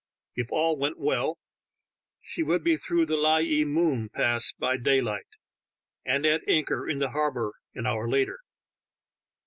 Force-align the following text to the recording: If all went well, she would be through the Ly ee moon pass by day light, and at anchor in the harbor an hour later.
If 0.33 0.47
all 0.51 0.77
went 0.79 0.97
well, 0.97 1.37
she 2.21 2.41
would 2.41 2.63
be 2.63 2.75
through 2.75 3.05
the 3.05 3.17
Ly 3.17 3.41
ee 3.43 3.65
moon 3.65 4.09
pass 4.09 4.51
by 4.51 4.77
day 4.77 4.99
light, 4.99 5.27
and 6.03 6.25
at 6.25 6.41
anchor 6.47 6.89
in 6.89 6.97
the 6.97 7.11
harbor 7.11 7.53
an 7.75 7.85
hour 7.85 8.09
later. 8.09 8.39